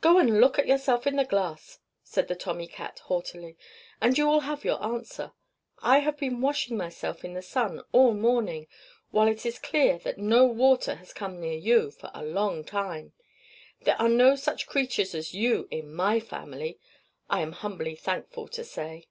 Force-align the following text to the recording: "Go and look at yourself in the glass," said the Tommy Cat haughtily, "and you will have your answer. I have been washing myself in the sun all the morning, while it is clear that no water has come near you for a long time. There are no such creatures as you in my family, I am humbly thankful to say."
"Go 0.00 0.18
and 0.20 0.40
look 0.40 0.56
at 0.56 0.68
yourself 0.68 1.04
in 1.04 1.16
the 1.16 1.24
glass," 1.24 1.80
said 2.04 2.28
the 2.28 2.36
Tommy 2.36 2.68
Cat 2.68 3.00
haughtily, 3.06 3.56
"and 4.00 4.16
you 4.16 4.24
will 4.24 4.42
have 4.42 4.62
your 4.64 4.80
answer. 4.80 5.32
I 5.80 5.98
have 5.98 6.16
been 6.16 6.40
washing 6.40 6.76
myself 6.76 7.24
in 7.24 7.32
the 7.34 7.42
sun 7.42 7.82
all 7.90 8.10
the 8.10 8.20
morning, 8.20 8.68
while 9.10 9.26
it 9.26 9.44
is 9.44 9.58
clear 9.58 9.98
that 9.98 10.16
no 10.16 10.44
water 10.46 10.94
has 10.94 11.12
come 11.12 11.40
near 11.40 11.58
you 11.58 11.90
for 11.90 12.12
a 12.14 12.24
long 12.24 12.62
time. 12.62 13.14
There 13.82 14.00
are 14.00 14.08
no 14.08 14.36
such 14.36 14.68
creatures 14.68 15.12
as 15.12 15.34
you 15.34 15.66
in 15.72 15.92
my 15.92 16.20
family, 16.20 16.78
I 17.28 17.40
am 17.40 17.50
humbly 17.50 17.96
thankful 17.96 18.46
to 18.46 18.62
say." 18.62 19.08